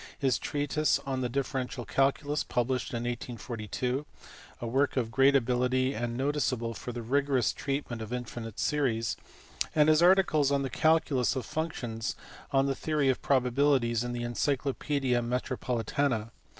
his 0.17 0.39
treatise 0.39 0.97
on 1.05 1.21
the 1.21 1.29
differential 1.29 1.85
calculus 1.85 2.43
published 2.43 2.91
in 2.91 3.03
1842, 3.03 4.03
a 4.59 4.65
work 4.65 4.97
of 4.97 5.11
great 5.11 5.35
ability 5.35 5.93
and 5.93 6.17
noticeable 6.17 6.73
for 6.73 6.91
the 6.91 7.03
rigorous 7.03 7.53
treatment 7.53 8.01
of 8.01 8.11
infinite 8.11 8.57
series; 8.59 9.15
and 9.75 9.89
his 9.89 10.01
articles 10.01 10.51
on 10.51 10.63
the 10.63 10.71
calculus 10.71 11.35
of 11.35 11.45
functions 11.45 12.15
and 12.51 12.61
on 12.61 12.65
the 12.65 12.73
theory 12.73 13.09
of 13.09 13.21
probabilities 13.21 14.03
in 14.03 14.11
the 14.11 14.23
Encyclo 14.23 14.73
paedia 14.73 15.21
Metropolitana. 15.21 16.31